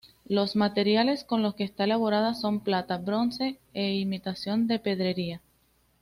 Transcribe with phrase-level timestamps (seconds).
[0.25, 5.41] Los materiales con los que está elaborada son plata, bronce e imitación de pedrería.